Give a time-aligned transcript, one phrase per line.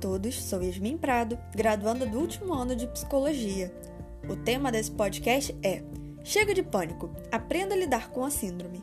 [0.00, 3.70] todos, sou Yasmin Prado, graduanda do último ano de Psicologia.
[4.26, 5.82] O tema desse podcast é
[6.24, 8.82] Chega de pânico, aprenda a lidar com a síndrome.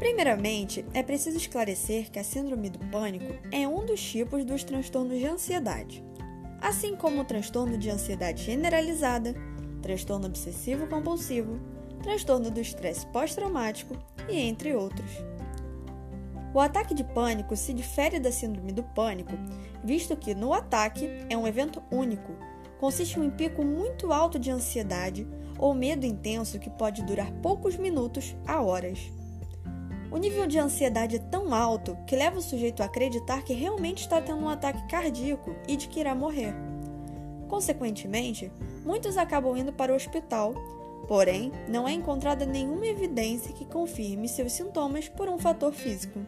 [0.00, 5.18] Primeiramente, é preciso esclarecer que a síndrome do pânico é um dos tipos dos transtornos
[5.18, 6.04] de ansiedade,
[6.60, 9.32] assim como o transtorno de ansiedade generalizada,
[9.80, 11.60] transtorno obsessivo-compulsivo,
[12.02, 13.96] transtorno do estresse pós-traumático
[14.28, 15.31] e entre outros.
[16.54, 19.32] O ataque de pânico se difere da síndrome do pânico,
[19.82, 22.32] visto que no ataque é um evento único,
[22.78, 25.26] consiste em um pico muito alto de ansiedade
[25.58, 28.98] ou medo intenso que pode durar poucos minutos a horas.
[30.10, 34.00] O nível de ansiedade é tão alto que leva o sujeito a acreditar que realmente
[34.00, 36.54] está tendo um ataque cardíaco e de que irá morrer.
[37.48, 38.52] Consequentemente,
[38.84, 40.52] muitos acabam indo para o hospital,
[41.06, 46.20] porém, não é encontrada nenhuma evidência que confirme seus sintomas por um fator físico.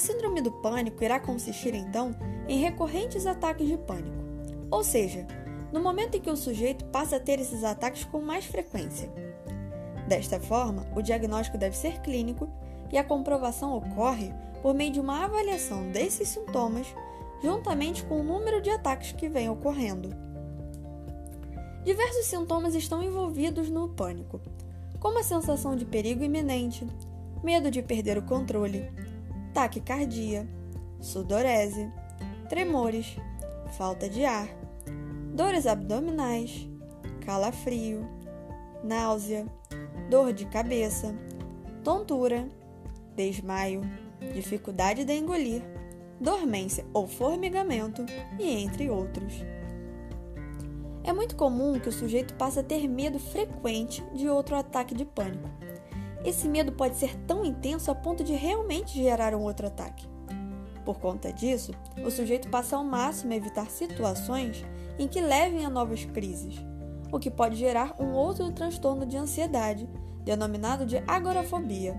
[0.00, 2.16] Síndrome do pânico irá consistir então
[2.48, 4.16] em recorrentes ataques de pânico,
[4.70, 5.26] ou seja,
[5.70, 9.12] no momento em que o sujeito passa a ter esses ataques com mais frequência.
[10.08, 12.48] Desta forma, o diagnóstico deve ser clínico
[12.90, 16.86] e a comprovação ocorre por meio de uma avaliação desses sintomas,
[17.42, 20.16] juntamente com o número de ataques que vem ocorrendo.
[21.84, 24.40] Diversos sintomas estão envolvidos no pânico,
[24.98, 26.86] como a sensação de perigo iminente,
[27.44, 28.90] medo de perder o controle,
[29.52, 30.48] taquicardia,
[31.00, 31.90] sudorese,
[32.48, 33.16] tremores,
[33.76, 34.48] falta de ar,
[35.34, 36.68] dores abdominais,
[37.24, 38.06] calafrio,
[38.82, 39.46] náusea,
[40.08, 41.14] dor de cabeça,
[41.84, 42.48] tontura,
[43.14, 43.82] desmaio,
[44.34, 45.62] dificuldade de engolir,
[46.20, 48.04] dormência ou formigamento
[48.38, 49.34] e entre outros.
[51.02, 55.04] É muito comum que o sujeito passe a ter medo frequente de outro ataque de
[55.04, 55.48] pânico
[56.24, 60.06] esse medo pode ser tão intenso a ponto de realmente gerar um outro ataque.
[60.84, 61.72] Por conta disso,
[62.04, 64.64] o sujeito passa ao máximo a evitar situações
[64.98, 66.54] em que levem a novas crises,
[67.12, 69.88] o que pode gerar um outro transtorno de ansiedade,
[70.24, 71.96] denominado de agorafobia,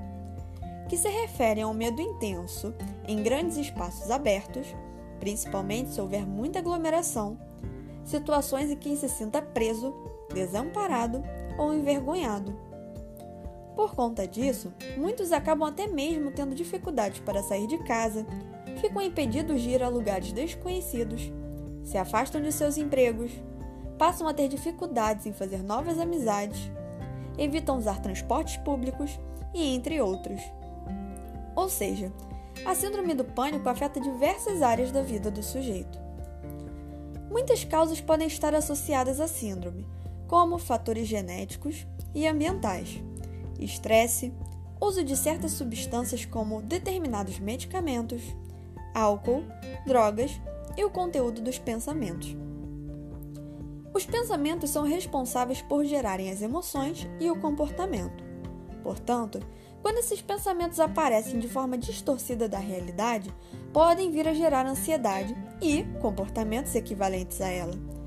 [0.87, 2.73] que se refere a um medo intenso
[3.07, 4.67] em grandes espaços abertos,
[5.19, 7.39] principalmente se houver muita aglomeração,
[8.03, 9.93] situações em que se sinta preso,
[10.33, 11.23] desamparado
[11.57, 12.70] ou envergonhado
[13.75, 18.25] por conta disso, muitos acabam até mesmo tendo dificuldades para sair de casa,
[18.79, 21.31] ficam impedidos de ir a lugares desconhecidos,
[21.83, 23.31] se afastam de seus empregos,
[23.97, 26.69] passam a ter dificuldades em fazer novas amizades,
[27.37, 29.19] evitam usar transportes públicos
[29.53, 30.41] e entre outros.
[31.55, 32.11] Ou seja,
[32.65, 35.99] a síndrome do pânico afeta diversas áreas da vida do sujeito.
[37.29, 39.87] Muitas causas podem estar associadas à síndrome,
[40.27, 43.01] como fatores genéticos e ambientais
[43.61, 44.33] estresse,
[44.79, 48.21] uso de certas substâncias como determinados medicamentos,
[48.93, 49.43] álcool,
[49.85, 50.31] drogas
[50.75, 52.35] e o conteúdo dos pensamentos.
[53.93, 58.23] Os pensamentos são responsáveis por gerarem as emoções e o comportamento.
[58.81, 59.39] Portanto,
[59.81, 63.33] quando esses pensamentos aparecem de forma distorcida da realidade,
[63.73, 68.00] podem vir a gerar ansiedade e comportamentos equivalentes a ela.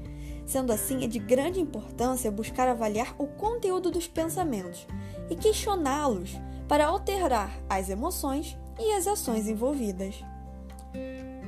[0.47, 4.87] Sendo assim, é de grande importância buscar avaliar o conteúdo dos pensamentos
[5.31, 6.38] e questioná-los
[6.69, 10.22] para alterar as emoções e as ações envolvidas.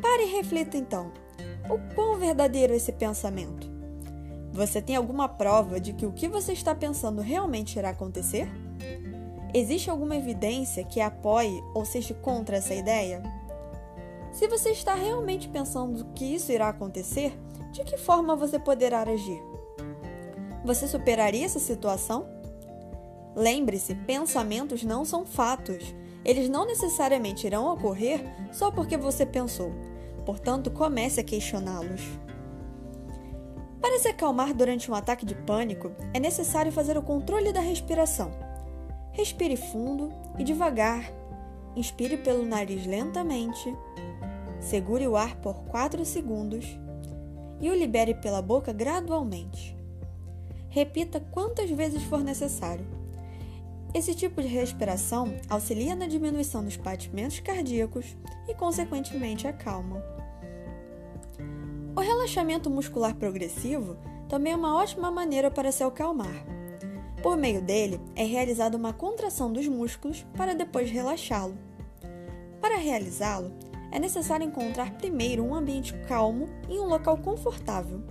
[0.01, 1.13] Pare e reflita então:
[1.69, 3.69] o quão verdadeiro é esse pensamento?
[4.53, 8.49] Você tem alguma prova de que o que você está pensando realmente irá acontecer?
[9.53, 13.23] Existe alguma evidência que apoie ou seja contra essa ideia?
[14.33, 17.39] Se você está realmente pensando que isso irá acontecer,
[17.77, 19.43] de que forma você poderá agir?
[20.65, 22.27] Você superaria essa situação?
[23.37, 25.95] Lembre-se, pensamentos não são fatos.
[26.25, 29.71] Eles não necessariamente irão ocorrer só porque você pensou.
[30.25, 32.01] Portanto, comece a questioná-los.
[33.79, 38.31] Para se acalmar durante um ataque de pânico, é necessário fazer o controle da respiração.
[39.13, 41.13] Respire fundo e devagar.
[41.77, 43.77] Inspire pelo nariz lentamente.
[44.61, 46.67] Segure o ar por 4 segundos
[47.61, 49.77] e o libere pela boca gradualmente.
[50.69, 52.87] Repita quantas vezes for necessário.
[53.95, 58.17] Esse tipo de respiração auxilia na diminuição dos batimentos cardíacos
[58.47, 60.03] e, consequentemente, acalma.
[61.97, 63.97] O relaxamento muscular progressivo
[64.29, 66.45] também é uma ótima maneira para se acalmar.
[67.23, 71.57] Por meio dele, é realizada uma contração dos músculos para depois relaxá-lo.
[72.61, 73.51] Para realizá-lo,
[73.97, 78.03] é necessário encontrar primeiro um ambiente calmo e um local confortável.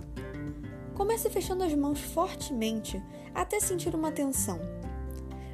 [0.96, 3.00] Comece fechando as mãos fortemente
[3.32, 4.58] até sentir uma tensão.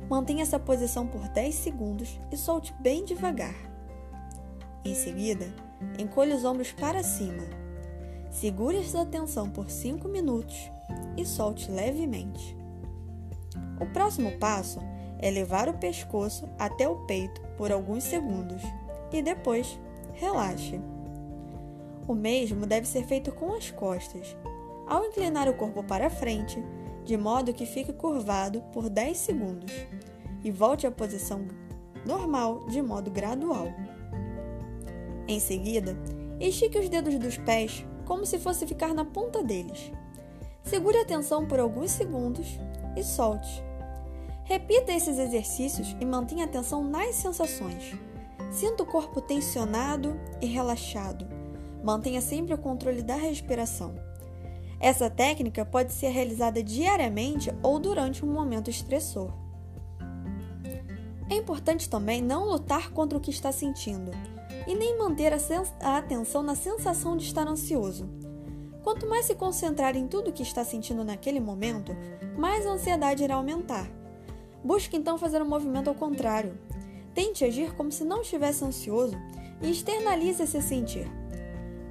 [0.09, 3.55] Mantenha essa posição por 10 segundos e solte bem devagar.
[4.83, 5.55] Em seguida,
[5.99, 7.43] encolha os ombros para cima.
[8.31, 10.57] Segure essa tensão por 5 minutos
[11.15, 12.57] e solte levemente.
[13.79, 14.81] O próximo passo
[15.19, 18.63] é levar o pescoço até o peito por alguns segundos
[19.13, 19.79] e depois
[20.13, 20.81] relaxe.
[22.07, 24.37] O mesmo deve ser feito com as costas,
[24.87, 26.63] ao inclinar o corpo para frente,
[27.05, 29.73] de modo que fique curvado por 10 segundos
[30.45, 31.47] e volte à posição
[32.05, 33.69] normal de modo gradual.
[35.29, 35.97] Em seguida,
[36.41, 39.93] estique os dedos dos pés como se fosse ficar na ponta deles.
[40.63, 42.47] Segure a tensão por alguns segundos
[42.97, 43.63] e solte.
[44.45, 47.95] Repita esses exercícios e mantenha atenção nas sensações.
[48.53, 51.27] Sinta o corpo tensionado e relaxado.
[51.83, 53.95] Mantenha sempre o controle da respiração.
[54.79, 59.33] Essa técnica pode ser realizada diariamente ou durante um momento estressor.
[61.31, 64.11] É importante também não lutar contra o que está sentindo
[64.67, 65.39] e nem manter a,
[65.81, 68.07] a atenção na sensação de estar ansioso.
[68.85, 71.97] Quanto mais se concentrar em tudo o que está sentindo naquele momento,
[72.37, 73.89] mais a ansiedade irá aumentar.
[74.63, 76.59] Busque então fazer um movimento ao contrário.
[77.15, 79.17] Tente agir como se não estivesse ansioso
[79.61, 81.11] e externalize esse sentir.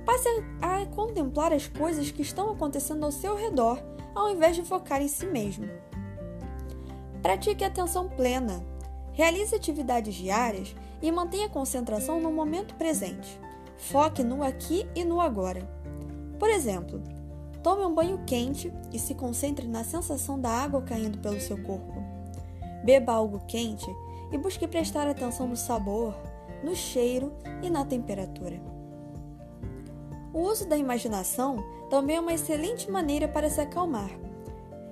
[0.06, 0.28] Passe
[0.62, 3.82] a, contemplar as coisas que estão acontecendo ao seu redor,
[4.16, 5.68] ao invés de focar em si mesmo.
[7.22, 8.66] Pratique atenção plena.
[9.14, 13.40] Realize atividades diárias e mantenha a concentração no momento presente.
[13.78, 15.70] Foque no aqui e no agora.
[16.40, 17.02] Por exemplo,
[17.62, 21.94] tome um banho quente e se concentre na sensação da água caindo pelo seu corpo.
[22.84, 23.88] Beba algo quente
[24.32, 26.16] e busque prestar atenção no sabor,
[26.64, 28.62] no cheiro e na temperatura.
[30.34, 34.10] O uso da imaginação também é uma excelente maneira para se acalmar.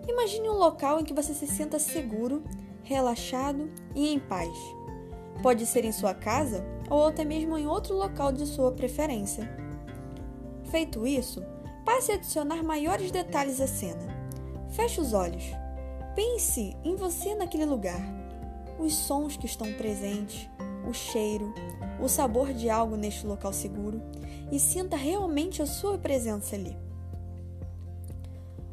[0.07, 2.43] Imagine um local em que você se sinta seguro,
[2.83, 4.57] relaxado e em paz.
[5.41, 9.49] Pode ser em sua casa ou até mesmo em outro local de sua preferência.
[10.69, 11.41] Feito isso,
[11.85, 14.19] passe a adicionar maiores detalhes à cena.
[14.71, 15.45] Feche os olhos
[16.19, 18.18] Pense em você naquele lugar.
[18.79, 20.49] Os sons que estão presentes,
[20.87, 21.53] o cheiro,
[22.01, 24.01] o sabor de algo neste local seguro
[24.49, 26.75] e sinta realmente a sua presença ali.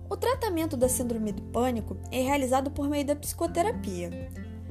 [0.09, 4.31] O tratamento da síndrome do pânico é realizado por meio da psicoterapia.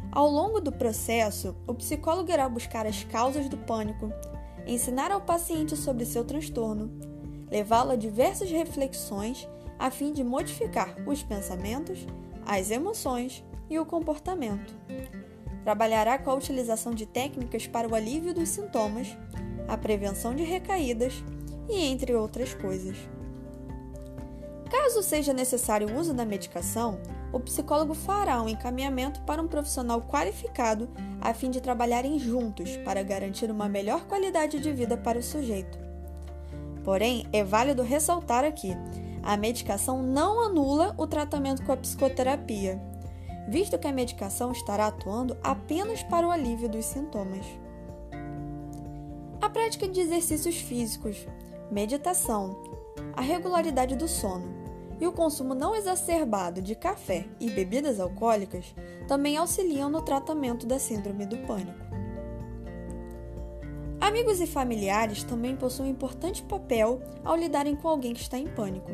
[0.09, 4.09] Ao longo do processo, o psicólogo irá buscar as causas do pânico,
[4.65, 6.89] ensinar ao paciente sobre seu transtorno,
[7.51, 9.45] levá-lo a diversas reflexões
[9.77, 12.07] a fim de modificar os pensamentos,
[12.45, 14.73] as emoções e o comportamento.
[15.65, 19.17] Trabalhará com a utilização de técnicas para o alívio dos sintomas,
[19.67, 21.23] a prevenção de recaídas
[21.67, 22.95] e entre outras coisas.
[24.69, 26.99] Caso seja necessário o uso da medicação,
[27.33, 30.87] o psicólogo fará um encaminhamento para um profissional qualificado
[31.19, 35.79] a fim de trabalharem juntos para garantir uma melhor qualidade de vida para o sujeito.
[36.83, 38.71] Porém, é válido ressaltar aqui
[39.25, 42.79] a medicação não anula o tratamento com a psicoterapia,
[43.47, 47.45] visto que a medicação estará atuando apenas para o alívio dos sintomas.
[49.41, 51.27] A prática de exercícios físicos,
[51.71, 52.57] meditação,
[53.15, 54.65] a regularidade do sono
[54.99, 58.73] e o consumo não exacerbado de café e bebidas alcoólicas
[59.07, 61.85] também auxiliam no tratamento da síndrome do pânico.
[63.99, 68.47] Amigos e familiares também possuem um importante papel ao lidarem com alguém que está em
[68.47, 68.91] pânico.